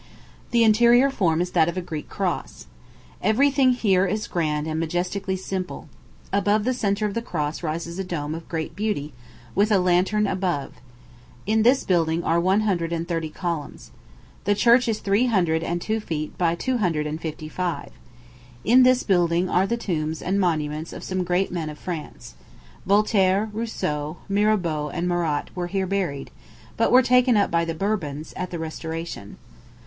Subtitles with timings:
[0.49, 2.65] The interior form is that of a Greek cross.
[3.21, 5.89] Every thing here is grand and majestically simple.
[6.33, 9.13] Above the centre of the cross rises a dome of great beauty,
[9.53, 10.71] with a lantern above.
[11.45, 13.91] In this building are one hundred and thirty columns.
[14.45, 17.91] The church is three hundred and two feet by two hundred and fifty five.
[18.63, 21.77] In this building are the tombs and monuments of some of the great men of
[21.77, 22.33] France.
[22.87, 26.31] Voltaire, Rousseau, Mirabeau, and Marat were here buried,
[26.75, 29.37] but were taken up by the Bourbons, at the restoration.